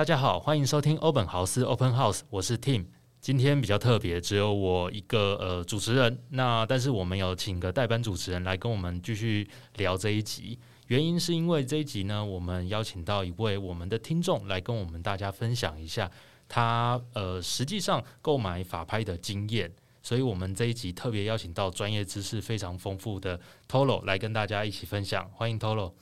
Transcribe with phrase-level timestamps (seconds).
[0.00, 2.86] 大家好，欢迎收听欧本豪斯 Open House，我是 Tim。
[3.20, 6.18] 今天比较特别，只有我一个呃主持人。
[6.30, 10.58] 那但是我们有请个代班主持人来跟我们继续聊这一集。
[10.86, 16.10] 原因是因为这一集呢，我们邀请到一位我们的听众来跟我们大家分享一下
[16.48, 19.70] 他呃实际上购买法拍的经验。
[20.02, 25.28] 所以我们这一集特别邀请到专业知识非常丰富的 Tolo 来跟大家一起分享。
[25.34, 25.92] 欢迎 Tolo。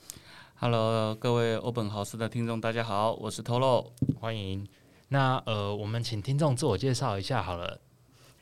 [0.61, 4.67] Hello，各位欧本豪斯的听众，大家好，我是 Tolo，欢迎。
[5.07, 7.79] 那呃，我们请听众自我介绍一下好了。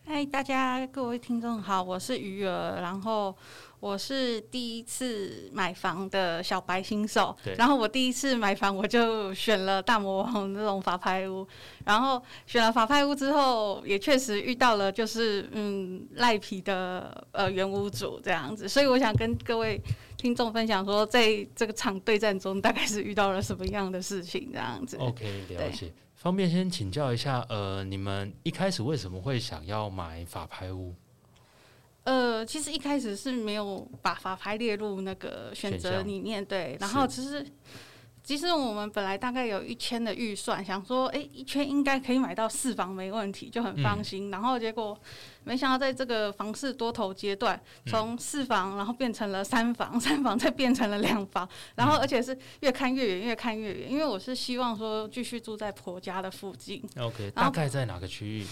[0.03, 3.35] 嗨，大家各位听众好，我是鱼儿，然后
[3.79, 7.37] 我是第一次买房的小白新手。
[7.43, 7.53] 对。
[7.53, 11.47] 然后我第一次买房，我就选了大魔王这种法拍屋。
[11.85, 19.79] 然后选了法拍屋之后，也确实遇到了就是嗯赖皮的呃原屋主这样子，所以我想跟各位。
[20.17, 24.49] 听众分享说，在这个场对战中，大概是遇到了什么样的事情？
[24.51, 24.97] 这样子。
[24.97, 25.93] OK，了解。
[26.15, 30.93] 方便先请教一下，呃，你们一开始为什么会想要买法拍屋？
[32.03, 36.75] 呃，其实一开始是没有把法拍列入那个选择里面，对。
[36.79, 37.45] 然后其实。
[38.27, 44.27] 其实我们本来大概有一千的预算，想说，哎，一千应该可以买到四房没问题，就很放心。
[44.27, 44.99] 嗯、然后结果，
[45.45, 53.89] 没想到在这个房市多头阶段，从四房然后变成了三房，三房再变成了两房，然后而且是越看越远，越看越远。
[53.89, 56.83] 因为我是希望说继续住在婆家的附近。
[56.99, 58.45] OK，大概在哪个区域？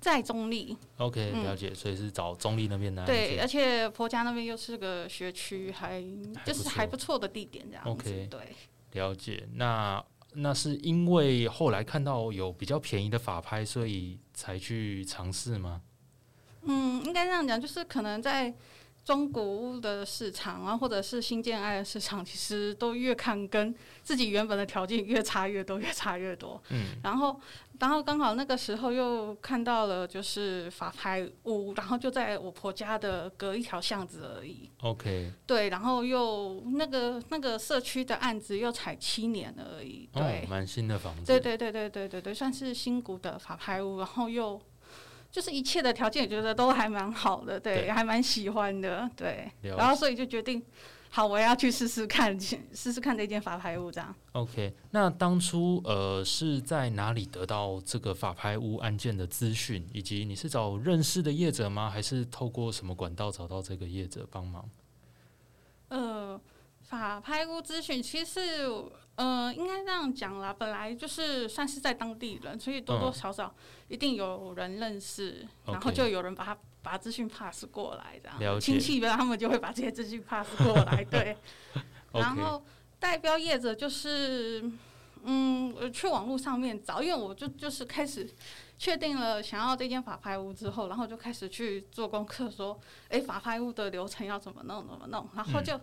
[0.00, 0.74] 在中立。
[0.96, 1.74] OK，了解。
[1.74, 3.04] 所以是找中立那边的。
[3.04, 6.02] 对，而且婆家那边又是个学区，还
[6.46, 7.90] 就是还不错的地点，这样子。
[7.90, 8.40] OK，对。
[8.92, 10.04] 了解，那
[10.34, 15.82] 那是因为后来看到有比较便宜的法拍，所以才去尝试吗？
[16.62, 18.52] 嗯，应该这样讲，就是可能在
[19.04, 26.62] 中古屋的市场啊，或者是新建爱的市场，其实都越看跟自己原本的条件越差越多，越差越多。
[26.70, 27.40] 嗯，然后。
[27.80, 34.68] 然后刚好那个时候又看到了，就是法拍屋，然后就在我婆家的隔一条巷子而已。
[34.80, 35.32] OK。
[35.46, 40.08] 对，然后又那个那个社区的案子又才七年而已。
[40.12, 41.24] 对，哦，蛮新的房子。
[41.24, 44.60] 对对对对对对对，算是新古的法拍屋，然后又
[45.30, 49.50] 就是一切的条件，觉得都还蛮好的，对，对还蛮喜欢的，对。
[49.62, 50.62] 然后所以就决定。
[51.10, 52.38] 好，我要去试试看，
[52.74, 54.14] 试试看这间法拍屋这样。
[54.32, 61.88] OK，那当初呃是在哪里得到这个法拍屋案件的资讯，以及你是找认识的业者吗？
[61.88, 64.68] 还是透过什么管道找到这个业者帮忙？
[65.88, 66.38] 呃，
[66.82, 68.40] 法拍屋资讯其实
[69.16, 73.54] 呃应该这样讲啦，本来就是算是在当地人，所以多多少少
[73.88, 76.58] 一定有人认识，嗯、然后就有人把他。
[76.88, 81.36] 把资讯 pass 过来，这样亲戚们他们就会把这些资讯 pass 过来，对。
[82.12, 82.64] 然后
[82.98, 84.64] 代标业者就是，
[85.22, 88.26] 嗯，我去网络上面找，因为我就就是开始
[88.78, 95.80] 确定了想要这间法拍屋之后，然后就开始去做功课，说，哎，法拍屋的流程要怎么弄，怎么弄，然后就、嗯、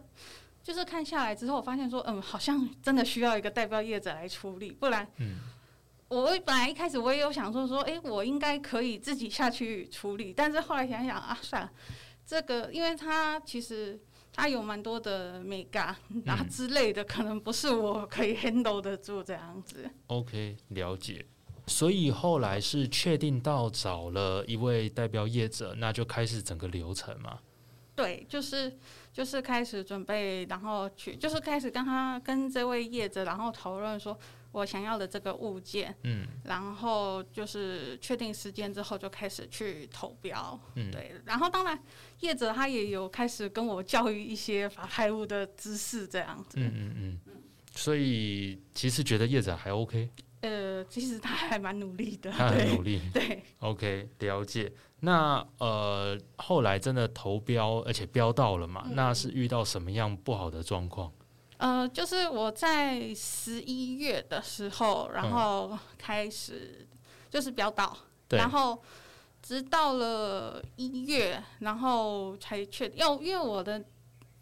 [0.64, 5.38] 就是看下来之后，我发现说，嗯，好像真的需要一个代表业者来处理，不然，嗯。
[6.22, 11.70] 我本来一开始我也有想说说，哎、欸，我应该可以自己下去处理，但是后来想想啊，算了，
[12.26, 14.00] 这个因为它其实
[14.32, 15.94] 它有蛮多的美感
[16.26, 19.90] 啊之类的，可能不是我可以 handle 得住这样子。
[20.08, 21.26] OK，了解。
[21.68, 27.40] 所以后来是确定到找了一位代表业者，那就开始整个流程嘛。
[27.94, 28.72] 对，就是
[29.12, 34.18] 就是开始准备，然后去就是开始跟他跟这位业者，然后讨论说。
[34.56, 41.78] 我想要的这个物件，嗯，然后就是确定时间之后就开始去投标，嗯，对，然后当然
[42.22, 47.20] 业者他也有开始跟我教育一些法拍物的知识，这样子，嗯嗯嗯，
[47.76, 50.10] 所以其实觉得业者还 OK，
[50.40, 54.72] 呃，其实他还蛮努力的，他很努力，对，对，OK，了解。
[55.02, 61.12] 那呃，后来真的投标，而且标到了嘛，嗯，那是遇到什么样不好的状况？
[61.58, 66.88] 呃，就是我在十一月的时候，然后开始
[67.30, 67.98] 就是标到，
[68.30, 68.82] 嗯，然后
[69.42, 73.84] 直到了一月，然后才确定，因为因为我的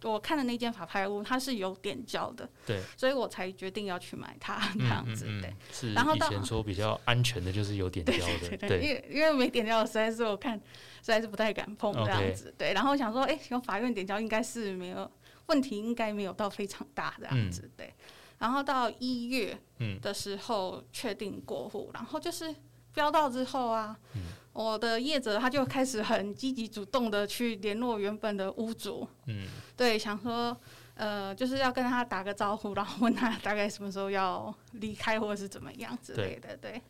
[0.03, 5.55] 我看的那间法拍屋，它是有点胶的，对，所以我才决定要去买它 这样子，嗯嗯嗯、对。
[5.71, 10.61] 是，然后以前说比较安全的就是有点胶的，对，因为因为没点胶的实在是我看实
[11.03, 12.73] 在是不太敢碰这样子.对。
[12.73, 15.09] 然后想说，哎、欸，用法院点胶应该是没有
[15.47, 17.93] 问题，应该没有到非常大这样子，嗯、对。
[18.39, 19.57] 然后到一月
[20.01, 22.53] 的时候确定过户，然后就是
[22.93, 23.97] 标到之后啊。
[24.15, 24.21] 嗯
[24.53, 30.55] 我的业者他就开始很积极主动的去联络原本的屋主，嗯，对，想说，
[30.93, 36.73] 呃，就是要跟他打个招呼，然后问他大概什么时候要离开或者是怎么样之类的，对。
[36.73, 36.81] 对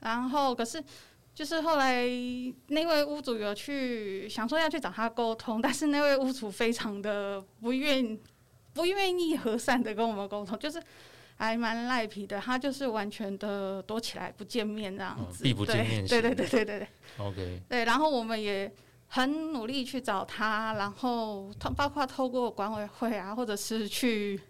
[0.00, 0.84] 然后可是
[1.34, 2.04] 就是后来
[2.68, 8.18] 那位屋主有去想说要去找他沟通，但是那位屋主非常的不愿
[8.72, 10.80] 不愿意和善的跟我们沟通，就是。
[11.36, 16.22] 还蛮赖皮的，他就是完全的躲起来不见面这样子，避、哦、不见面对。
[16.22, 16.88] 对对对对对对。
[17.18, 17.60] OK。
[17.68, 18.72] 对，然后我们也
[19.08, 24.40] 很努力去找他，然后他包括透过管委会啊，或者是去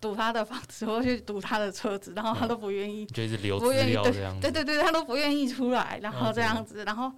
[0.00, 4.40] 堵他的房子，或去堵他的车子，然后他都不愿意，哦、就是留资料这样子。
[4.40, 7.12] 对对对，他都不愿意出来，然后这样子.然后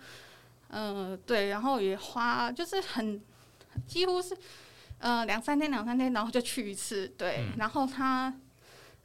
[0.69, 3.21] 嗯、呃，对，然后也花就是很
[3.87, 4.37] 几乎是
[4.99, 8.35] 呃两三天两三天，然后就去一次，对，嗯、然后他。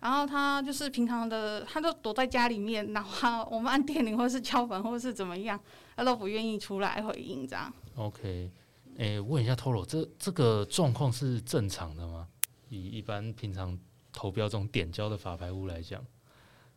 [0.01, 5.60] 然后他就是平常的，他都躲在家里面，然后我们按电铃或者是敲门或者是怎么样，
[5.95, 7.74] 他都不愿意出来回应这样。
[7.95, 8.51] OK，
[9.00, 12.27] 哎，问一下 Toro，这这个状况是正常的吗？
[12.75, 13.77] 以一般平常
[14.12, 16.06] 投标这种点交的法拍屋来讲，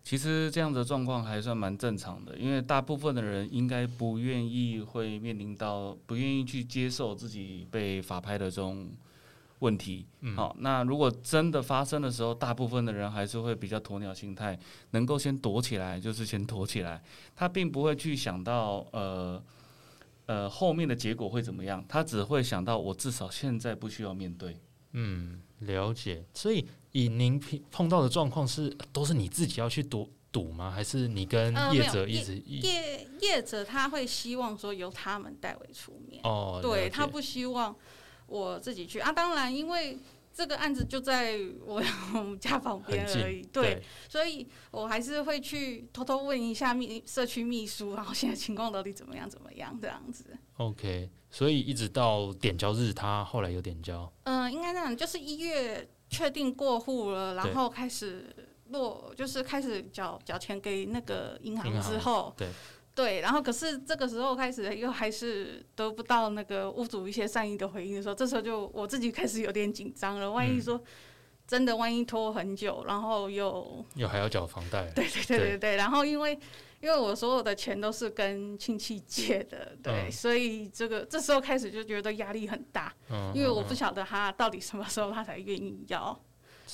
[0.04, 8.90] 其实这样的状况还算蛮正常的，因为大部分的人应该不愿意会面临到不愿意去接受自己被法拍的这种。
[9.60, 10.06] 问题，
[10.36, 14.56] 好，那如果真的发生的时候，大部分的人还是会比较鸵鸟心态，
[14.92, 17.02] 能够先躲起来就是先躲起来，
[17.34, 19.42] 他并不会去想到呃
[20.26, 24.56] 呃后面的结果会怎么样，他只会想到我至少现在不需要面对。
[24.92, 26.24] 嗯，了解。
[26.34, 30.70] 所以以您碰碰到的状况是，都是你自己要去赌赌吗？
[30.70, 37.74] 还是你跟业者一直、呃、业业者他会希望说由他们代为出面哦，对他不希望。
[38.26, 39.98] 我自己去啊，当然，因为
[40.34, 41.80] 这个案子就在我
[42.12, 50.36] 们家旁边而已对，对，所以我还是会去偷偷问一下秘社区秘书，然后现在情况到底怎么样，怎么样这样子。
[50.58, 54.10] OK，所以一直到点交日，他后来有点交。
[54.24, 58.34] 嗯、呃，应该这样，就是一月确定过户了，然后开始
[58.70, 62.48] 落，就是开始缴缴钱给那个银行之后，对。
[62.94, 70.28] 对，然后可是这个时候开始又还是得不到那个屋主一些善意的回应的时候，这时候就我自己开始有点紧张了。
[70.28, 70.82] 万一说
[71.46, 75.76] 真的，万一拖很久，然后又又还要缴房贷，对对对对对，对。
[75.76, 76.36] 然后因为
[76.80, 86.18] 因为我所有的钱都是跟亲戚借的，对，嗯、所以这个这时候开始就觉得压力很大，嗯、因为我不晓得他到底什么时候他才愿意要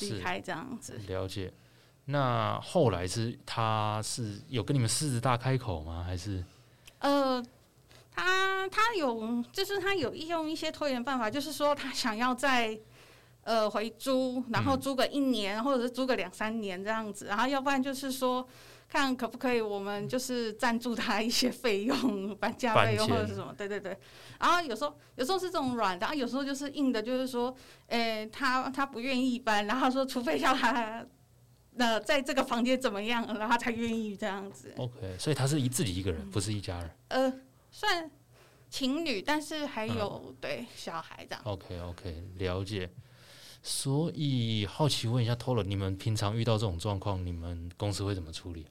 [0.00, 1.00] 离开这样子。
[1.08, 1.52] 了解。
[2.06, 6.04] 那后来是他是有跟你们狮子大开口吗？
[6.06, 6.44] 还是？
[6.98, 7.42] 呃，
[8.10, 12.78] 他他有，就是他有用一些拖延办法，就是说他想要在
[13.42, 18.46] 呃回租，然后租个一年，嗯、或者是租个两三年这样子，然后要不然就是说
[18.88, 23.54] 看可不可以我们就是赞助他一些费用， 搬家费用或者是什么？
[23.56, 23.98] 对对对。
[24.40, 27.54] 然后有时候有时候是这种软的，然后有时候就是硬的，就是说，
[27.88, 31.04] 诶、欸，他他不愿意搬，然后说除非叫他。
[31.76, 36.90] 那在这个房间怎么样，然后他才愿意这样子？OK，所以他是一自己一个人，嗯，不是一家人。
[37.09, 37.32] 呃，
[37.73, 38.09] 算
[38.70, 41.42] 情侣，但是还有，嗯，对小孩这样。
[41.44, 42.88] OK OK，了解。
[43.61, 48.68] 所以好奇问一下，Toro，你们平常遇到这种状况，你们公司会怎么处理？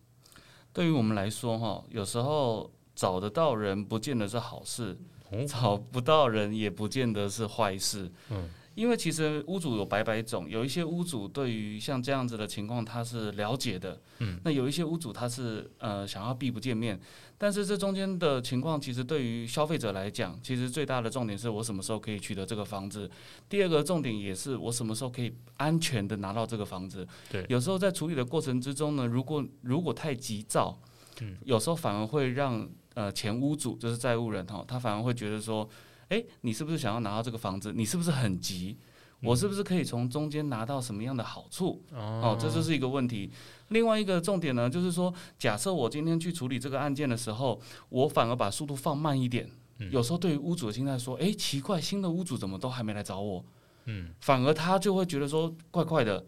[0.74, 4.98] 对于我们来说，哈，有时候找得到人不见得是好事，
[5.32, 8.12] 嗯，找不到人也不见得是坏事。
[8.30, 8.50] 嗯。
[8.76, 17.00] 因为其实屋主有百百种，有一些屋主对于像这样子的情况他是了解的，嗯，那有一些屋主他是呃想要避不见面，
[17.38, 23.10] 但是这中间的情况其实对于消费者来讲，其实最大的重点是我什么时候可以取得这个房子，
[23.48, 27.08] 第二个重点也是我什么时候可以安全的拿到这个房子。
[27.32, 30.76] 对，有时候在处理的过程之中呢，如果如果太急躁，
[31.22, 35.70] 嗯，有时候反而会让呃前屋主就是债务人哈，他反而会觉得说。
[36.10, 37.72] 诶，你是不是想要拿到这个房子？
[37.74, 38.78] 你是不是很急？
[39.22, 41.82] 我是不是可以从中间拿到什么样的好处？
[41.94, 43.32] 哦，这就是一个问题。
[43.70, 47.58] 另外一个重点呢，就是说，假设我今天去处理这个案件的时候，
[47.88, 49.50] 我反而把速度放慢一点。
[49.92, 53.44] 有时候对于屋主的心态说，诶，奇怪，新的屋主怎么都还没来找我？
[53.86, 56.26] 嗯，反而他就会觉得说，怪怪的。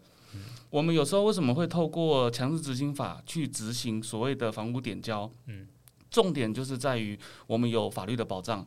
[0.68, 5.30] 我们有时候为什么会透过强制执行法去执行所谓的房屋点交？
[5.46, 5.66] 嗯，
[6.10, 8.66] 重点就是在于我们有法律的保障。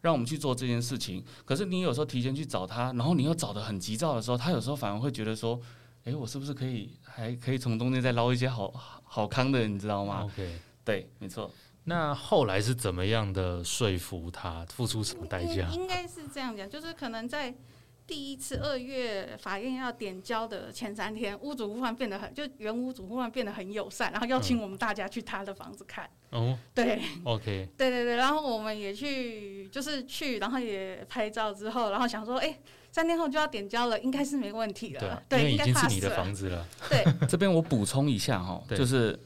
[0.00, 1.24] 让我们去做这件事情。
[1.44, 5.60] 可是你有时候提前去找他，然后你又找得很急躁的时候，他有时候反而会觉得说，
[6.04, 8.72] 哎，我是不是可以还可以从中间再捞一些好
[9.04, 11.50] 好康的，你知道吗？OK，对，没错。
[11.84, 15.68] 那后来是怎么样的说服他，付出什么代价？
[15.70, 17.54] 应该是这样讲，就是可能在。
[18.08, 26.08] 第一次二月法院要点交的前三天，屋主忽然变得很，就原屋主忽然变得很友善，然后邀请我们大家去他的房子看。
[26.30, 32.58] 哦，对，OK，对对对，然后我们也去，就是去，然后也拍照之后，然后想说，哎，
[32.90, 35.20] 三天后就要点交了，应该是没问题了。
[35.28, 36.66] 对，对，因为已经是你的房子了。
[36.88, 39.18] 对， 这边我补充一下哈，就是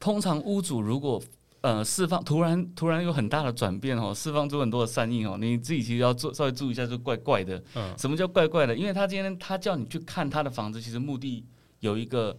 [0.00, 1.22] 通常屋主如果。
[1.62, 7.62] 呃，释放突然突然有很大的转变哦，释放出很多的善意哦，你自己其实要做稍微注意一下，就怪怪的。
[7.74, 8.76] 嗯，什么叫怪怪的？
[8.76, 11.44] 因为他今天他叫你去看他的房子，其实目的
[11.78, 12.36] 有一个，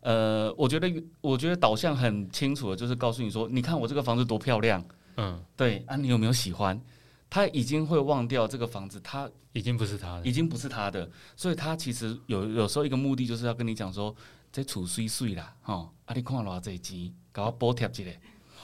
[0.00, 0.88] 呃，我觉得
[1.20, 4.84] 我觉得导向很清楚的，就是告诉你说，你看我这个房子多漂亮。
[5.16, 6.80] 嗯，对啊，你有没有喜欢？
[7.28, 14.14] 他已经会忘掉这个房子，他已经不是他的，已经不是他的，所以他其实有有时候一个目的就是要跟你讲说，
[14.52, 18.10] 这厝水水啦，哦，啊，你看偌济钱，给我补贴一下。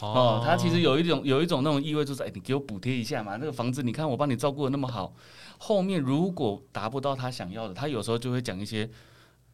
[0.00, 3.37] 哦，他其实有一种有一种那种意味，就是哎，你给我补贴一下嘛。
[3.37, 5.12] 那个房子，你看我帮你照顾的那么好，
[5.59, 8.88] 后面如果达不到他想要的，他有时候就会讲一些，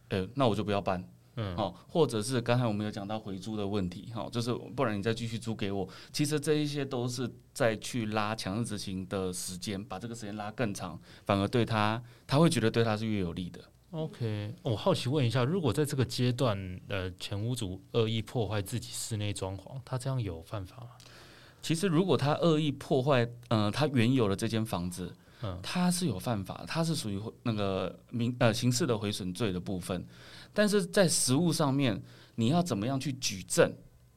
[0.08, 1.02] 呃，那我就不要搬，
[1.36, 5.88] 嗯，哦，或者是刚才我们有讲到回租的问题，哈，就是不然你再继续租给我。
[6.12, 13.60] 其实这一些都是在去拉强制执行的时间，把这个时间拉更长，反而对他他会觉得对他是越有利的。
[13.94, 16.58] OK，我好奇问一下，如果在这个阶段，
[16.88, 20.88] 呃，前屋主恶意破坏自己室内装潢，他这样有犯法吗？
[21.62, 30.04] 其实，如果他恶意破坏，呃，他原有的这间房子，嗯，他是有犯法，他是属于那个民呃刑事的毁损罪的部分。
[30.52, 32.02] 但是在实物上面，
[32.34, 33.72] 你要怎么样去举证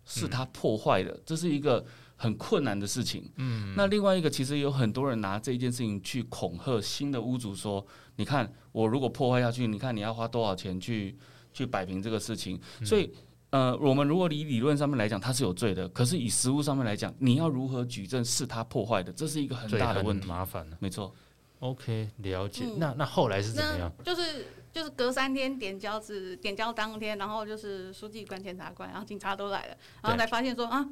[0.05, 1.85] 是他破坏的，嗯，这是一个
[2.17, 3.31] 很困难的事情。
[3.37, 7.85] 嗯，那另外一个，其实有很多人拿这一件事情去恐吓新的屋主说。
[8.19, 11.15] 你看，我如果破坏下去，你看你要花多少钱去
[11.53, 12.59] 去摆平这个事情？
[12.83, 13.13] 所以，
[13.51, 15.87] 呃，我们如果以理论上面来讲，他是有罪的。
[15.89, 19.13] 可是以实物上面来讲，你要如何举证是他破坏的？
[19.13, 20.67] 这是一个很大的问题，麻烦。
[20.79, 21.13] 没错。
[21.59, 22.65] OK，了解。
[22.77, 23.93] 那那后来是怎么样？
[24.03, 30.83] 就是就是隔三天点交子点交当天，然后就是书记官、检察官，然后警察都来了，然后才发现说啊。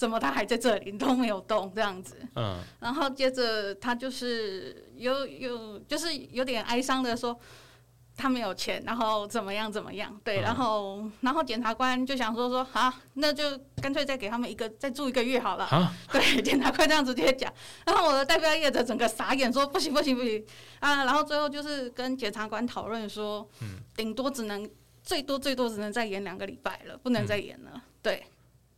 [0.00, 2.16] 怎么他还在这里都没有动这样子？
[2.34, 7.38] 嗯，然后接着他就是有有就是有点哀伤的说
[8.16, 10.18] 他没有钱，然后怎么样怎么样？
[10.24, 13.44] 对，然后然后检察官就想说说啊，那就
[13.82, 15.64] 干脆再给他们一个再住一个月好了。
[15.66, 17.52] 啊，对，检察官这样直接讲。
[17.84, 20.42] 然后我的代表业者整个傻眼说不行不行不行
[20.80, 21.04] 啊！
[21.04, 24.66] 然后最后就是跟检察官讨论说，嗯，顶多只能
[25.02, 27.82] 最多最多只能再延两个礼拜了，不能再延了。
[28.00, 28.24] 对。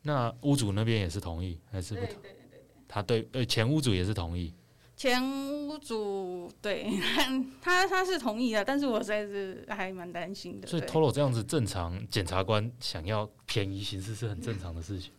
[0.02, 2.12] 那屋主那边也是同意还是不同意？
[2.22, 4.52] 对对对对，他对呃前屋主也是同意。
[4.94, 5.20] 前
[5.68, 6.86] 屋主对
[7.60, 10.68] 他他是同意的，但是我实在是还蛮担心的。
[10.68, 15.10] 所以 Toro 这样子正常，检察官想要便宜行事是很正常的事情。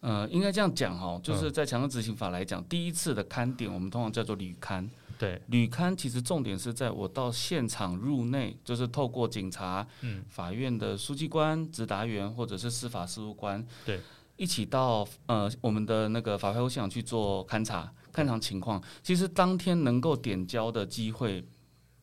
[0.00, 4.88] 呃，应该这样讲哈，就是在强制执行法来讲，第一次的勘点我们通常叫做旅勘。
[5.18, 13.98] 对，旅勘其实重点是在我到现场入内，就是透过警察、嗯、法院的书记官、执达员或者是司法事务官，对。
[14.36, 18.82] 一起到呃我们的那个法拍屋现场去做勘察，勘察情况。
[19.02, 21.44] 其实当天能够点交的机会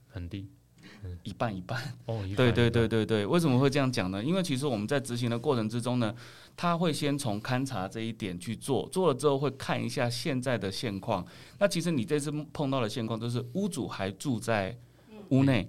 [0.08, 0.48] 很低，
[1.24, 1.78] 一半一半。
[2.06, 2.36] 哦，一半。
[2.36, 4.24] 对对对对对，为什么会这样讲呢？
[4.24, 6.16] 因为其实我们在执行的过程之中呢，
[6.56, 11.26] 他会先从勘察这一点去做，做了之后会看一下现在的现况。
[11.60, 14.78] 那其实你这次碰到的现况就是屋主还住在
[15.30, 15.68] 屋内。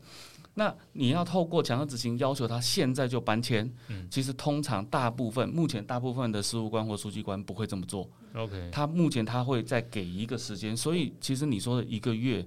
[0.55, 8.07] 嗯那你要透过强制执行要求他现在就搬迁，嗯，其实通常大部分目前大部分的事务官或书记官不会这么做。
[8.35, 12.47] OK，他目前他会再给一个时间，所以其实你说的一个月，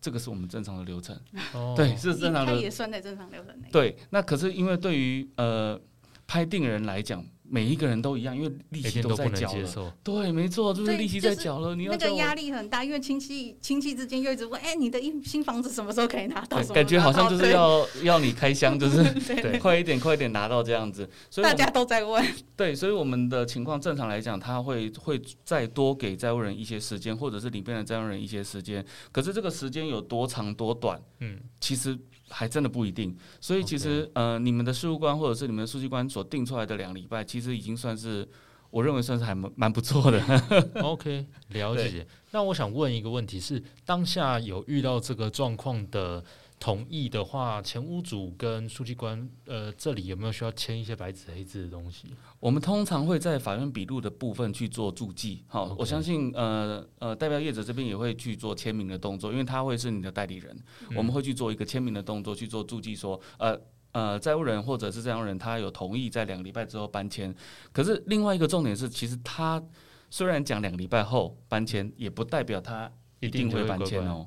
[0.00, 1.18] 这个是我们正常的流程。
[1.54, 3.68] 哦，对，是正常的，他也算在正常流程内。
[3.72, 5.80] 对，那可是因为对于呃
[6.26, 7.24] 拍定人来讲。
[7.50, 9.94] 每一个人都一样，因为利息都在缴了。
[10.02, 11.74] 对，没错，就是利息在缴了。
[11.74, 19.02] 你要那个压力很大，因为亲戚亲戚之间又一直问：“哎，你的新房子什么时候可以拿到？”感觉好像就是要 要你开箱，就是
[19.40, 21.08] 对，快一点，快一点拿到这样子。
[21.30, 22.24] 所以大家都在问。
[22.56, 28.84] 对，所以我们的情况正常来讲，他会会再多给债务人一些时间，或者是里边的债务人一些时间。
[29.10, 31.00] 可是这个时间有多长多短？
[31.20, 31.98] 嗯，其实。
[32.28, 38.26] 还真的不一定，所以其实.呃，你们的事务官或者是你们的书记官所定出来的两礼拜，其实已经算是，
[38.70, 40.20] 我认为算是还蛮蛮不错的。
[40.82, 42.06] OK，了解。
[42.30, 46.22] 那我想问一个问题是，当下有遇到这个状况的
[46.58, 52.08] 同意的话，前屋主跟书记官，呃，这里有没有需要签一些白纸黑字的东西？
[52.40, 55.44] 我们通常会在法院笔录的部分去做注记。
[55.46, 60.56] 好.我相信，呃呃，代表业者这边也会去做签名的动作，因为他会是你的代理人，
[60.90, 63.58] 嗯、我们会去做一个签名的动作，去做注记，说，呃
[63.92, 67.34] 呃，债务人或者是债务人，他有同意在两个礼拜之后搬迁。
[67.72, 69.62] 可是另外一个重点是，其实他
[70.10, 74.26] 虽然讲两个礼拜后搬迁，也不代表他一定会搬迁哦。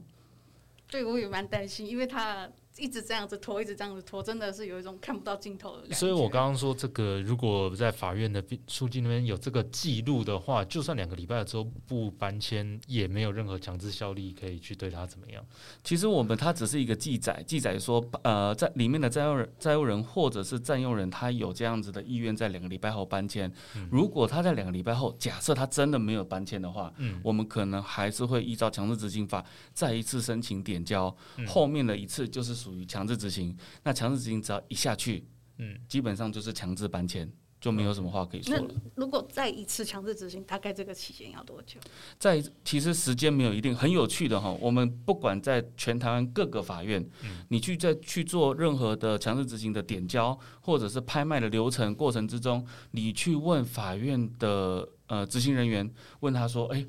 [0.92, 2.48] 对，我也蛮担心，因为他。
[2.78, 5.96] 一直这样子拖，一直这样子拖，真的是有一种看不到尽头的感觉。
[5.96, 15.46] 所以我刚刚说，这个如果在法院的书记那边有这个记录的话，就算两个礼拜之后不搬迁，也没有任何强制效力可以去对他怎么样。
[15.84, 23.52] 其实我们它只是一个记载，记载说，呃，在里面的债务人、债务人或者是占用人，他有这样子的意愿，在两个礼拜后搬迁。
[23.76, 32.61] 嗯、如果他在两个礼拜后，假设他真的没有搬迁的话，嗯，我们可能还是会依照强制执行法再一次申请点交，嗯、后面的一次就是。
[32.62, 35.26] 属于强制执行，那强制执行只要一下去，
[35.58, 38.74] 嗯，基本上就是强制搬迁，就没有什么话可以说了。
[38.96, 41.80] 如果再一次强制执行，大概这个期间要多久？
[42.20, 44.52] 在其实时间没有一定，很有趣的哈。
[44.60, 55.92] 我们不管在全台湾各个法院，嗯，你去在去做任何的强制执行的点交或者是拍卖的流程过程之中，你去问法院的呃执行人员，
[56.22, 56.86] 问他说：“哎，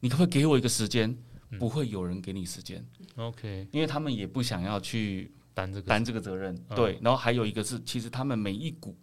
[0.00, 1.16] 你可不可以给我一个时间？”
[1.58, 2.84] 不会有人给你时间。
[3.16, 6.98] OK，因为他们也不想要去担这个担这个责任，对。
[7.00, 8.96] 然后还有一个是，其实他们每一股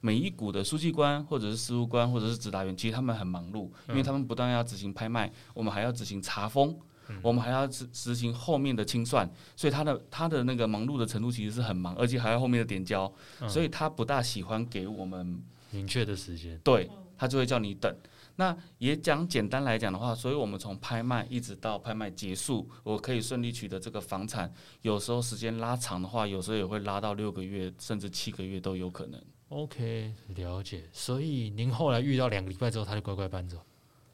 [0.00, 6.76] 每一股的书记官或者是事务官或者是指导员，其实他们很忙碌，因为他们不但要执行拍卖，我们还要执行查封，
[7.22, 13.10] 我们还要执执行后面的清算，所以他的他的那个忙碌的程度其实是很忙，而且还要后面的点交，
[13.48, 17.94] 所以他不大喜欢给我们明确的时间，对，他就会叫你等。
[18.36, 24.52] 那也讲简单来讲的话，所以我们从拍卖一直到拍卖结束，我可以顺利取得这个房产。
[24.82, 29.20] 有时候时间拉长的话，有时候也会拉到六个月甚至七个月都有可能。
[29.48, 30.84] OK，了解。
[30.92, 33.58] 所以您后来遇到两个礼拜之后，他就乖乖搬走。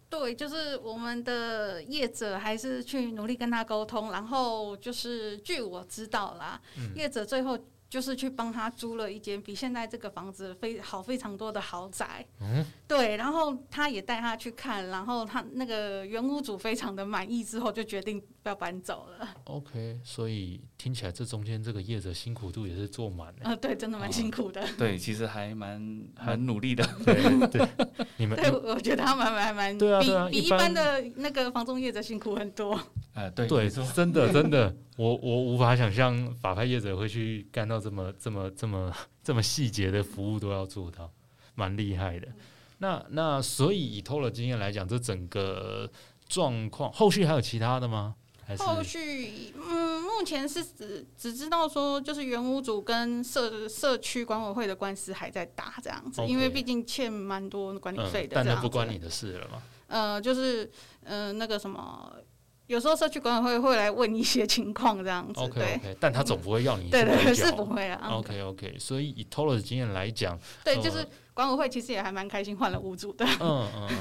[0.08, 7.58] 对，就是我们的业者还是去努力跟他沟通，然后就是据我知道啦，嗯、业者最后。
[7.92, 19.28] 就是去帮他租了一间比现在这个房子非好非常多的豪宅，嗯，对，然后他也带他去看，然后他那个原屋主非常的满意之后，就决定要搬走了。
[19.44, 23.50] OK，所以听起来这中间这个业者辛苦度也是做满了。
[23.50, 24.62] 啊，对，真的蛮辛苦的。
[24.62, 26.82] 哦、对，其实还蛮很努力的。
[27.04, 27.68] 对对，
[28.16, 32.74] 你们对，我觉得他们还蛮对啊，对啊，比比一般的那个房中业者辛苦很多。
[33.12, 41.10] 哎、呃，对对，真的真的，我我无法想象法拍业者会去干到这么这么这么这么细节的服务都要做到，
[41.54, 42.28] 蛮厉害的。
[42.78, 45.90] 那那所以以偷了经验来讲，这整个
[46.28, 48.16] 状况后续还有其他的吗？
[48.44, 56.26] 还是后续嗯，目前是只只知道说，就是原屋主跟社社区管委会的官司还在打这样子，Okay.
[56.26, 59.62] 因为毕竟欠蛮多管理费的、嗯，但那不关你的事了吗？
[59.86, 60.70] 呃，就是
[61.02, 62.14] 呃那个什么。
[62.72, 68.08] 有时候社区管委会会来问一些情况这样子，OK OK，但他总不会要你对对是不会啊。
[68.12, 73.26] OK OK，所以以 Tolo 的经验来讲，对，就是管委会其实也还蛮开心换了屋主的。
[73.40, 73.98] 嗯嗯嗯，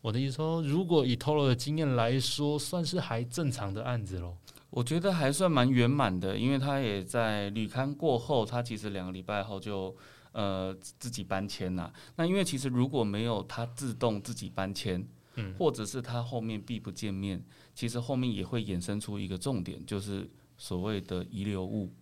[0.00, 4.34] 我的意思说，如果以 Tolo 的经验来说，算是还正常的案子喽。
[4.70, 9.94] 我觉得还算蛮圆满的，因为他也在旅勘过后，他其实两个礼拜后就
[10.32, 11.92] 呃自己搬迁了。
[12.16, 15.06] 那因为其实如果没有他自动自己搬迁，
[15.36, 17.44] 嗯，或者是他后面避不见面。
[17.74, 21.92] 其实后面也会衍生出一个重点，就是所谓的遗留物。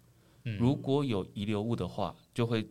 [0.44, 2.68] 嗯，如果有遗留物的话，就会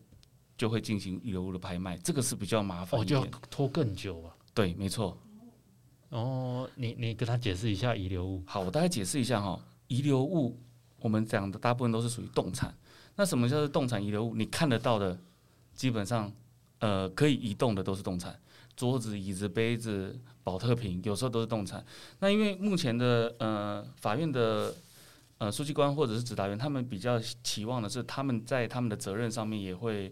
[0.57, 2.99] 就会进行遗留物的拍卖，这个是比较麻烦。
[2.99, 4.35] 哦，就要拖更久啊。
[4.53, 5.17] 对，没错。
[6.09, 8.43] 哦，你你跟他解释一下遗留物。
[8.45, 9.59] 好，我大概解释一下哈。
[9.87, 10.59] 遗留物，
[10.99, 12.75] 我们讲的大部分都是属于动产。
[13.15, 14.35] 那什么叫做动产遗留物？
[14.35, 15.17] 你看得到的，
[15.73, 16.31] 基本上
[16.79, 18.37] 呃可以移动的都是动产。
[18.81, 21.85] 桌子、椅子、杯子、保特瓶，有时候都是动产。
[22.17, 24.73] 那因为目前的呃法院的
[25.37, 30.11] 呃书记官或者是执达员，他们比较期望的是他们在他们的责任上面也会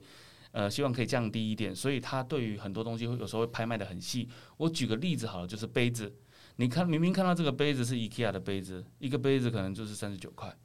[0.52, 4.30] 呃希望可以降低一点，所以他对于很多东西会有时候会拍卖得很细。
[4.58, 6.14] 我举个例子好了，就是杯子，
[6.58, 10.56] 你看明明看到这个杯子是 IKEA 的杯子，一个杯子可能就是三十九块，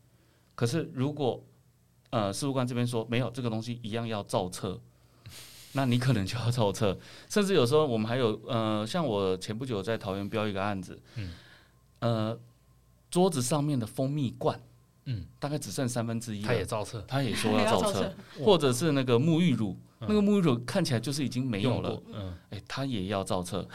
[0.55, 1.43] 可是如果
[2.11, 4.79] 呃事务官这边说没有这个东西一样要照册。
[5.77, 6.97] 那你可能就要造册，
[7.29, 11.33] 甚至有时候我们还有呃，像我前不久在桃园标一个案子，嗯，
[11.99, 12.39] 呃，
[13.11, 14.61] 桌子上面的蜂蜜罐，
[15.07, 23.69] 嗯，大概只剩三分之一，他也造册，他也 说要造册，或者是那个沐浴乳，嗯、那个沐浴乳看起来就是已经没有了，嗯，哎、欸，他也要造册，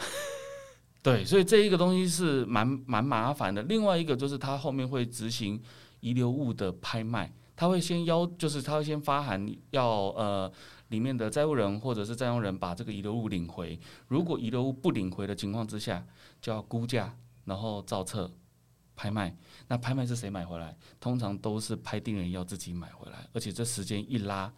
[1.02, 3.62] 对，所以这一个东西是蛮蛮麻烦的。
[3.64, 5.60] 另外一个就是他后面会执行
[6.00, 9.86] 遗留物的拍卖，他会先要，就是他会先发函要
[10.16, 10.50] 呃
[10.90, 13.76] 里面的债务人或者是占用人把这个遗留物领回。
[14.06, 16.06] 如果遗留物不领回的情况之下，
[16.40, 18.30] 就要估价，然后造册
[18.94, 19.34] 拍卖。
[19.68, 20.76] 那拍卖是谁买回来？
[21.00, 24.52] 通常都是拍定人要自己买回来，而且这时间一拉，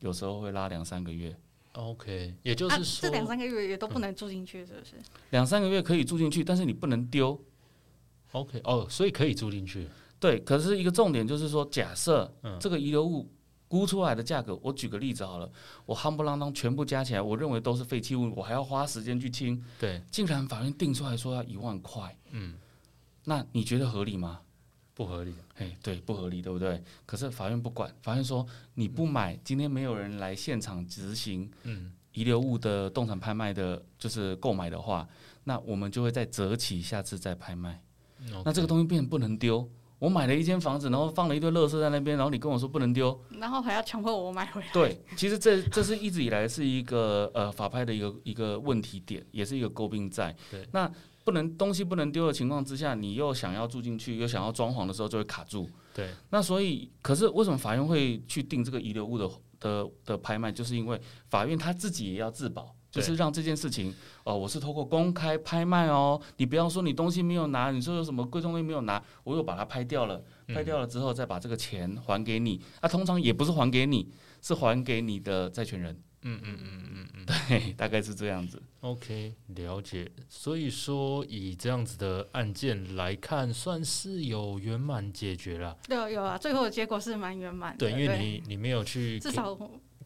[0.00, 1.36] 有时候会拉两三个月。
[1.72, 4.94] OK，也就是说，啊、这两三个月也都不能住进去，是不是？
[5.30, 7.36] 两三个月可以住进去，但是你不能丢。
[8.30, 9.88] OK，哦，所以可以住进去。
[10.20, 13.28] 对，可是一个重点就是说，假设这个遗留物
[13.74, 15.50] 估出来的价格，我举个例子好了，
[15.84, 19.60] 我夯不啷当全部加起来，我认为都是废弃物，我还要花时间去清。
[19.80, 22.54] 对，竟然法院定出来说要一万块，嗯，
[23.24, 24.40] 那你觉得合理吗？
[24.94, 26.80] 不合理，哎，对，不合理，对不对？
[27.04, 35.08] 可是法院不管，法院说你不买，今天没有人来现场执行，嗯，遗留物的动产拍卖的，就是购买的话，
[35.42, 37.82] 那我们就会再择期下次再拍卖。
[38.44, 39.68] 那这个东西变不能丢。
[40.04, 44.66] 我买了一间房子，然后放了一堆垃圾在那边，然后你跟我说不能丢，然后还要强迫我买回来。
[44.72, 50.36] 对，其实这这是一直以来是一个呃法拍的一个一个问题点，也是一个诟病在。
[50.50, 50.90] 对，那。
[51.24, 55.66] 不能东西不能丢的情况之下，你又想要住进去，又想要装潢的时候就会卡住。
[55.94, 60.52] 对，那所以，可是为什么法院会去定这个遗留物的的的拍卖？
[60.52, 74.08] 就是因为法院他自己也要自保，就是让这件事情哦，我是透过公开拍卖哦，你不要说你东西没有拿，你说有什么贵重东西没有拿，我又把它拍掉了，拍掉了之后再把这个钱还给你，那、嗯啊、通常也不是还给你，
[74.40, 76.00] 是还给你的债权人。
[76.26, 78.62] 嗯嗯嗯嗯嗯，对，大概是这样子。
[78.80, 80.10] OK，了解。
[80.26, 85.76] 所以说，以这样子的案件来看，算是有圆满解决了。
[85.90, 87.78] 有有啊，最后的结果是蛮圆满的。
[87.78, 89.54] 对，因为你你没有去至少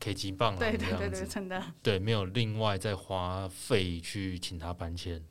[0.01, 1.63] K 级棒啊，对对对对，真的。
[1.83, 5.23] 对，没有另外再花费去请他搬迁。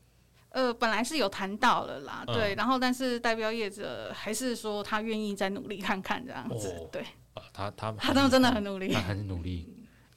[0.50, 6.68] 呃，本来是有谈到了啦，嗯、对，然后但是代标业者还是说他愿意再努力看看这样子。
[6.68, 7.02] 哦、对，
[7.34, 9.68] 啊，他他他他们真的很努力， 他很努力。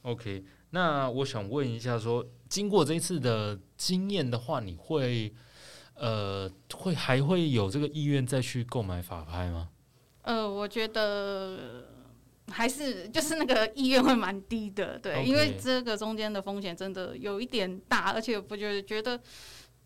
[0.04, 0.44] OK。
[0.74, 5.34] 那我想问一下说，说经过这一次的经验的话，你会
[5.96, 9.68] 呃会还会有这个意愿再去购买法拍吗？
[10.22, 11.90] 呃，我觉得
[12.52, 19.20] 还是就是那个意愿会蛮低的，对.因为这个中间的风险真的有一点大，而且我觉得觉得。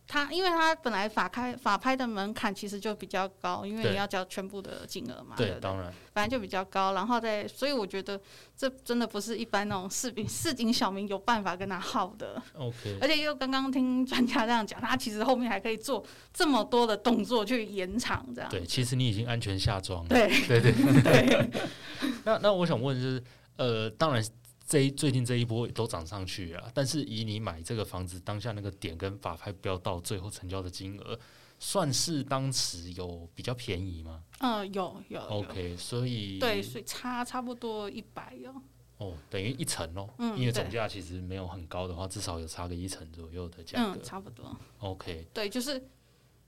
[0.07, 5.35] 他因为他本来法开法拍的门槛其实就比较高，因为你要交全部的金额嘛。
[5.35, 6.93] 对，对，对，当然，反正就比较高。
[6.93, 8.19] 然后再，所以我觉得
[8.55, 12.41] 这真的不是一般那种市民市井小民有办法跟他耗的。
[12.53, 12.97] OK。
[13.01, 18.49] 而且又刚刚听专家这样讲，他其实后面还可以做这么多的动作去延长这样。
[18.49, 20.09] 对，其实你已经安全下庄了。
[20.09, 21.49] 对对对对。
[22.25, 23.23] 那那我想问就是，
[23.57, 24.23] 呃，当然。
[24.65, 31.17] 这一最近这一波都涨上去啊，但是以你买这个房子当下那个点跟法拍标到最后成交的金额，
[31.59, 34.23] 算是当时有比较便宜吗？
[34.39, 35.21] 嗯，有有。
[35.21, 38.53] OK，所以对，所以差差不多一百哟。
[38.97, 44.57] 哦，等于一层哦，嗯，因为总价其实没有很高的话，至少有差个一层左右的价格，嗯，差不多。
[44.79, 45.87] OK，对，就是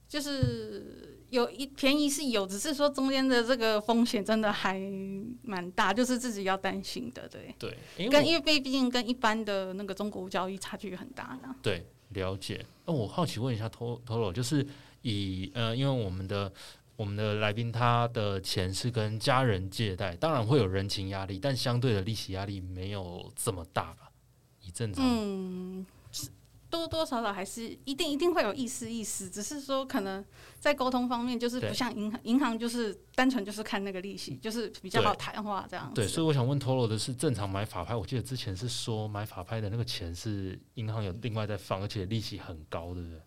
[0.08, 1.17] 就是。
[1.30, 4.80] 有一便宜是有，只是说中间的这个风险真的还
[5.42, 7.54] 蛮大，就是自己要担心的，对。
[7.58, 11.54] 对，跟因为毕竟跟一般的那个中国交易差距很大呢。
[11.62, 12.64] 对，了解。
[12.86, 14.66] 那我好奇问一下 Toro，就是
[15.02, 16.50] 以呃，因为我们的
[16.96, 24.10] 我们的来宾他的钱是跟家人借贷，当然会有人情压力，但相对的利息压力没有这么大吧？
[24.62, 25.04] 以正常。
[25.06, 25.86] 嗯。
[26.70, 30.22] 多多少少还是一定一定会有意思意思，只是说可能
[30.60, 35.94] 在沟通方面就是不像银行，银行就是单纯就是看那个利息，就是比较好谈话这样子。
[35.94, 43.20] 对，所以我想问 Toro 的是，正常买法拍，我记得之前是说买法拍的那个钱是银行有另外在放，而且利息很高，对不对？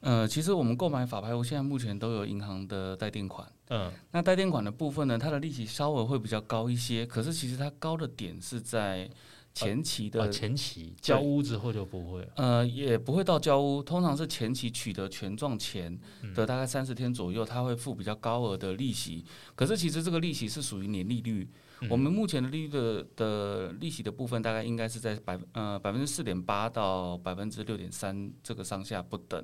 [0.00, 3.50] 呃，其实我们购买法拍，我现在目前都有银行的代垫款。
[3.68, 9.08] 嗯，那代垫款的部分呢，它的利息稍微会比较高一些，可是其实它高的点是在。
[9.54, 15.96] 前期的、啊、前期交屋之后就不会，呃，也不会到交屋，通常是前期取得权状前
[16.34, 19.24] 的大概三十天左右，他会付比较高额的利息。
[19.54, 21.48] 可是其实这个利息是属于年利率，
[21.88, 29.42] 我们目前的利率的的利息的部分大概应该是在百呃百分之四点八到百分之六点三这个上下不等，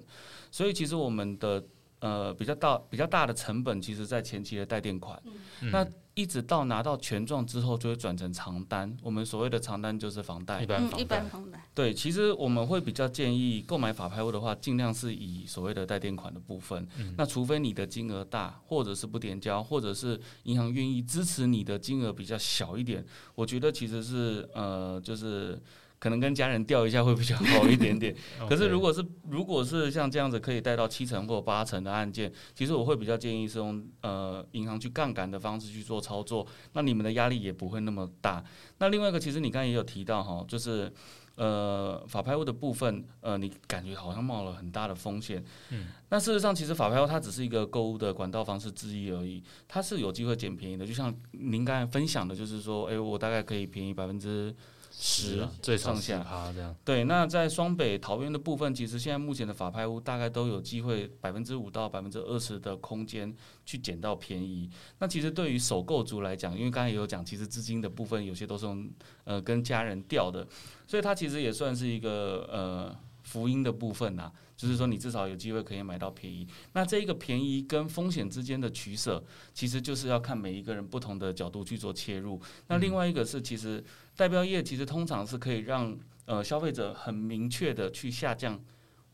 [0.51, 1.65] 所以其实我们的。
[2.01, 5.23] 呃，比较大比较大的成本，其实在前期的代垫款，
[5.61, 8.95] 嗯、那一直到拿到权状之后，就会转成长单。
[9.03, 10.97] 我们所谓的长单就是房贷，一般房贷。
[10.97, 11.65] 嗯、一般房贷。
[11.75, 16.87] 对，其实我们会比较建议购买法拍屋的话，尽量是以所谓的代垫款的部分。
[16.99, 25.61] 嗯、那除非你的金额大，或者是不点交，或者是银行愿意支持你的金额比较小一点，我觉得其实是呃，就是
[26.01, 28.13] 可能跟家人调一下会比较好一点点。
[28.51, 38.45] 可是如果是如果是像这样子可以带到七成或八成的案件，其实我会比较建议是用呃银行去杠杆的方式去做操作，那你们的压力也不会那么大。
[38.79, 40.93] 那另外一个，其实你刚才也有提到哈，就是。
[41.37, 45.43] 呃，法拍屋的部分，呃，你感觉好像冒了很大的风险。
[45.71, 50.87] 嗯，那事实上，其实法拍屋它只是一个购物的管道方式之一而已，它是有机会捡便宜的。
[50.87, 54.55] 就像您刚才分享的，就是说，哎、欸，我大概可以便宜百分之。
[55.03, 57.05] 十最上下这样，对。
[57.05, 63.35] 那在双北桃园的部分，其实现在目前的法拍屋大概都有机会百分之五到百分之二十的空间
[63.65, 64.69] 去捡到便宜。
[64.99, 68.91] 那其实对于首购族来讲，因为刚才也有讲，其实资金的部分有些都是用
[69.25, 70.47] 呃跟家人调的，
[70.87, 74.31] 所以它其实也算是一个呃福音的部分呐。
[74.61, 76.47] 就是说，你至少有机会可以买到便宜。
[76.75, 82.39] 那这一个便宜跟风险之间的取舍，其实就是要看每一个人不同的角度去做切入。
[82.67, 83.83] 那另外一个是，其实
[84.21, 88.61] 代标业其实通常是可以让呃消费者很明确的去下降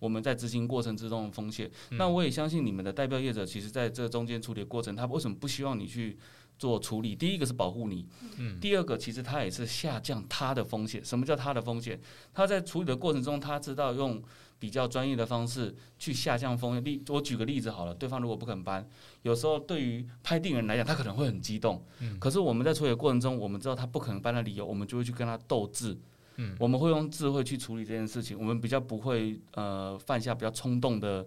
[0.01, 1.71] 我们在执行过程之中的风险。
[1.91, 6.19] 那我也相信你们的代标业者，其实在这中间处理的过程，他为什么不希望你去
[6.59, 7.15] 做处理？
[7.15, 8.05] 第一个是保护你，
[8.61, 11.05] 第二个其实他也是下降他的风险。
[11.05, 12.01] 什么叫他的风险？
[12.35, 14.21] 他在处理的过程中，他知道用。
[14.59, 16.85] 比较专业的方式去下降风险。
[16.85, 18.89] 例，我举个例子好了，对方如果不肯搬，
[19.23, 21.85] 有时候对于拍定人来讲，他可能会很激动。
[22.01, 22.19] 嗯。
[22.19, 25.97] 可是我们在处理的过程中，我们知道他不可能搬的理由，我们就会去跟他斗智。
[26.37, 26.57] 嗯。
[26.59, 31.27] 我们会用智慧去处理这件事情，我们比较不会呃犯下比较冲动的。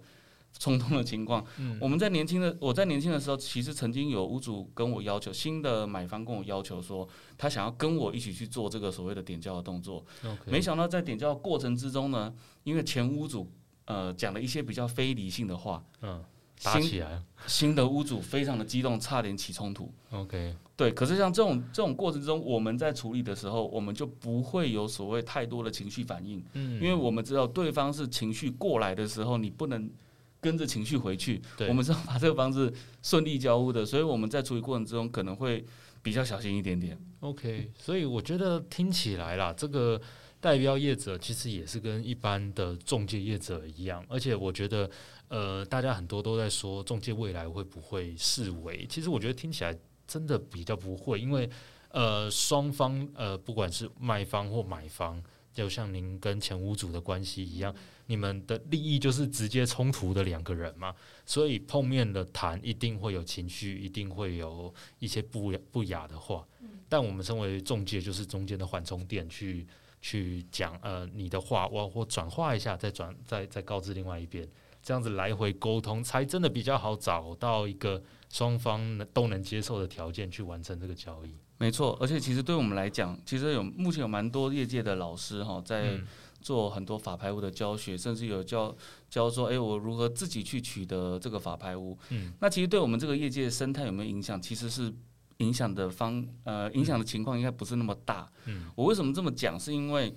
[0.57, 7.07] 冲动的情况，嗯，我们在年轻的我在年轻的时候，其实曾经有屋主跟我要求，新的买方跟我要求说，
[7.37, 10.03] 他想要跟我一起去做这个所谓的点交的动作。
[10.45, 12.33] 没想到在点交的过程之中呢，
[12.63, 13.49] 因为前屋主
[13.85, 16.21] 呃讲了一些比较非理性的话，嗯，
[16.61, 19.89] 打起来，新的屋主非常的激动，差点起冲突。
[20.11, 29.89] OK，对，可是像这种这种过程中，我们在处理的时候，我们就不会有所谓太多的情绪反应，嗯，因为我们知道对方是情绪过来的时候，你不能。
[30.41, 32.73] 跟着情绪回去，我们是要把这个房子
[33.03, 35.65] 顺利交屋的，所以我们在处理过程之中可能会
[36.01, 36.97] 比较小心一点点。
[37.19, 39.99] OK，所以我觉得听起来啦，这个
[40.39, 44.89] 代标业者其实也是跟一般的中介业者一样，而且我觉得，
[45.27, 51.49] 呃，大家很多都在说中介未来会不会视为，其实我觉得听起来真的比较不会，因为
[51.89, 55.21] 呃，双方呃，不管是卖方或买方。
[55.53, 57.73] 就像您跟前屋主的关系一样，
[58.05, 66.47] 你们的利益就是直接冲突的两个人嘛，所以碰面的谈一定会有情绪，一定会有一些不不雅的话。
[66.87, 69.67] 但我们身为中介，就是中间的缓冲点去，
[70.01, 74.47] 去去讲呃你的话，我我转化一下，再转再再告知另外一边，
[74.81, 81.35] 这样子来回沟通，才真的比较好找到一个双方都能接受的条件去完成这个交易。
[81.59, 85.99] 没错，而且其实对我们来讲，其实有目前有蛮多业界的老师哈，在
[86.41, 88.75] 做很多法拍屋的教学，甚至有教
[89.09, 91.97] 教说，哎，我如何自己去取得这个法拍屋。
[92.09, 94.41] 嗯，那其实对我们这个业界生态有没有影响？
[94.41, 94.91] 其实是
[95.37, 98.27] 影响的方呃，影响的情况应该不是那么大。
[98.45, 99.59] 嗯，我为什么这么讲？
[99.59, 100.13] 是因为。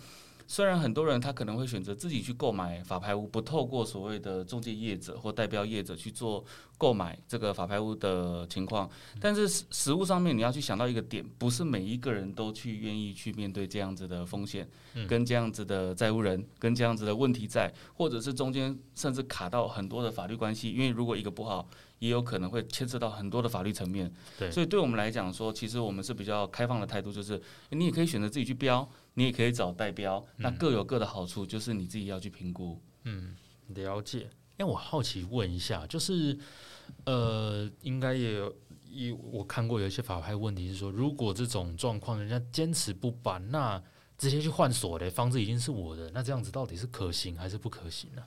[0.52, 6.44] 虽然很多人他可能会选择自己去购买法拍屋，不透过所谓的中介业者或代标业者去做
[6.76, 8.86] 购买这个法拍屋的情况，
[9.18, 14.68] 但是实实务上面你要去想到一个点，不是每一个人都去愿意去面对这样子的风险，
[15.08, 21.66] 跟这样子的债务人，跟这样子的问题在，或者是中间甚至卡到很多的法律关系，因为如果一个不好，
[22.00, 24.12] 也有可能会牵涉到很多的法律层面。
[24.38, 28.86] 对，所以对我们来讲说，其实我们是比较开放的态度，就是你也可以选择自己去标。
[29.14, 32.80] 你也可以找代标，那各有各的好处，就是你自己要去评估。
[33.04, 33.36] 嗯，
[33.68, 34.30] 了解。
[34.56, 36.38] 哎，我好奇问一下，就是
[37.04, 38.54] 呃，应该也有
[38.88, 43.82] 一我看过有一些法拍问题是说，如果这种状况人家坚持不搬，那
[44.16, 48.22] 直接去换锁的房子已经是我的，那这样子到底是可行还是不可行呢？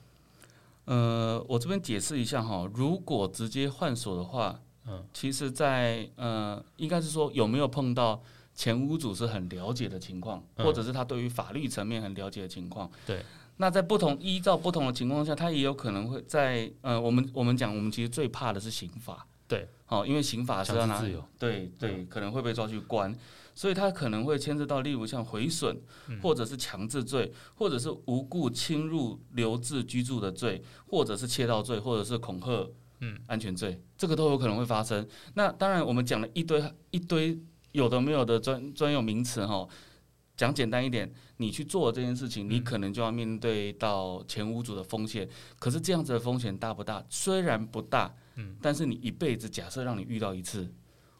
[0.84, 8.22] 呃，我这边解释一下哈，如果直接换锁的话，嗯，其实在呃，应该是说有没有碰到？
[8.56, 12.90] 前屋主是很了解的情况，或者是他对于法律层面很了解的情况。
[13.06, 13.22] 对，
[13.58, 19.26] 那在不同依照不同的情况下，他也有可能会在呃，我们我们讲，我们其实最怕的是刑法。
[19.46, 21.00] 对，好，因为刑法是要拿，
[21.38, 23.14] 对对，可能会被抓去关，
[23.54, 25.78] 所以他可能会牵涉到，例如像毁损，
[26.22, 32.68] 或者是强制罪，或者是无故侵入留置居住的罪，或者是窃盗罪，或者是恐吓，
[33.00, 35.06] 嗯，安全罪，这个都有可能会发生。
[35.34, 37.38] 那当然，我们讲了一堆一堆。
[37.76, 39.68] 有的没有的专专有名词哈，
[40.34, 45.28] 讲简单一点，你去做这件事情，你可能就要面对到前五组的风险。
[45.58, 47.04] 可是这样子的风险大不大？
[47.10, 50.66] 虽然不大，嗯，但是你一辈子假设让你遇到一次，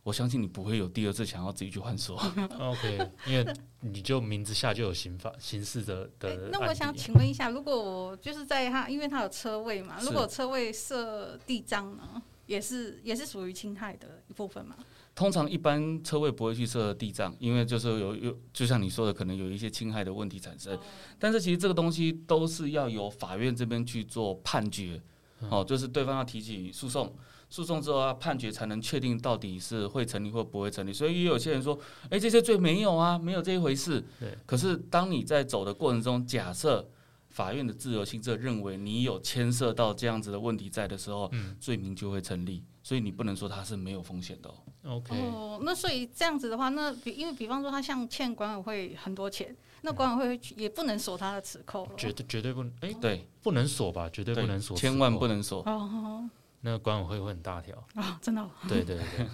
[0.03, 2.17] 我相信你不会有第二次想要自己去换锁。
[2.59, 6.49] OK，因为你就名字下就有刑法刑事的的、欸。
[6.51, 14.75] 那我想请问一下，如果我就是在他，因为他有车位嘛，如果车位设地章呢，也是也是属于侵害的一部分吗？
[15.17, 20.79] 通常一般车位不会去设地障，因为就是有有，就像你说的，可能有一些侵害的问题产生。
[21.19, 25.01] 但是其实这个东西都是要由法院这边去做判决，
[25.49, 27.17] 哦，就是对方要提起诉讼。
[27.49, 30.93] 诉讼之后要，判决才能确定到底是会成立或不会成立。
[30.93, 31.75] 所以也有些人说，
[32.05, 34.05] 哎、欸，这些罪没有啊，没有这一回事。
[34.21, 34.37] 对。
[34.45, 36.87] 可是当你在走的过程中，假设
[37.31, 42.63] 法院的自由心证认为你有牵涉到这样子的问题在的时候，嗯、罪名就会成立。
[42.87, 44.49] 所以你不能说它是没有风险的。
[44.85, 45.13] OK。
[45.21, 51.91] 哦，那所以这样子的话，那比因为比方说他像欠管委会很多钱，那管委会也不能锁他的磁扣了。
[51.97, 54.09] 绝对绝对不能，哎、欸，对，不能锁吧？
[54.11, 55.65] 绝对不能锁，千万不能锁。
[55.65, 56.31] 哦。
[56.61, 58.49] 那管委会会很大条啊、哦，真的、哦。
[58.69, 59.27] 对对对，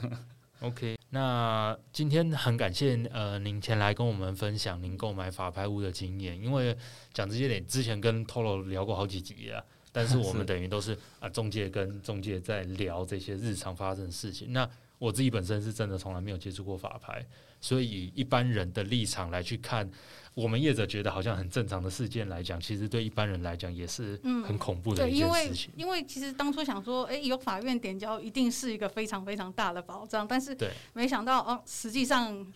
[0.67, 0.99] OK。
[1.11, 6.75] 那今天很感谢呃您前来跟我们分享您购买法拍屋的经验，因为
[7.13, 9.63] 讲这些点之前跟 Toro 聊过好几集啊，
[9.93, 14.53] 但是我们 等于都是啊中介跟中介在聊这些日常发生的事情。
[14.53, 17.25] 那我自己本身是真的从来没有接触过法拍，
[17.61, 19.89] 所以以一般人的立场来去看。
[20.35, 25.71] 我们业者觉得好像很正常的事件来讲，其实对一般人来讲也是很恐怖的一件事情。
[25.77, 30.57] 嗯、因为因为其实当初想说，哎，有法院点交一定是一个非常非常大的保障，但是
[30.95, 32.51] 没想到哦，实际上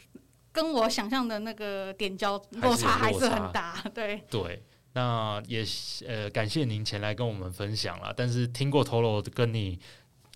[0.53, 3.85] 跟我想象的那个点交落差还是很大。
[3.93, 4.63] 对对，
[4.97, 5.63] 那也
[6.09, 8.13] 呃感谢您前来跟我们分享了。
[8.17, 9.79] 但是听过 Toro 跟你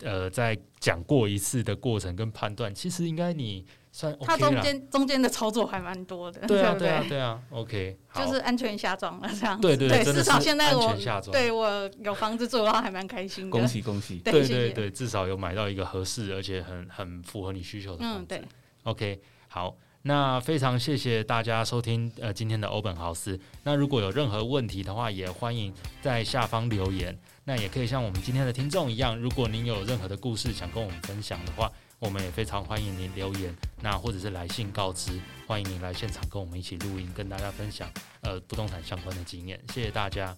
[0.03, 3.67] 呃在讲过一次的过程跟判断，其实应该你。
[3.93, 10.97] 算 OK、它中间中间的操作还蛮多的，对啊，对啊，对啊，OK，就是安全下装了这样子，对对对，至少现在我
[11.33, 18.43] 对我有房子住的话还蛮开心的，恭喜恭喜，对对对，对，至少有买到一个合适而且很很符合你需求的房子，嗯，对
[18.85, 31.71] ，OK，好，那非常谢谢大家收听呃今天的欧本豪斯，那如果有任何问题的话，也欢迎在下方留言，那也可以像我们今天的听众一样，如果您有任何的故事想跟我们分享的话。
[32.01, 37.91] 我们也非常欢迎您留言，那或者是来信告知，欢迎您来现场跟我们一起录音，跟大家分享
[38.23, 39.61] 呃不动产相关的经验。
[39.71, 40.35] 谢谢大家，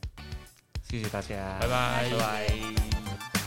[0.83, 3.42] 谢谢大家，拜拜，拜拜。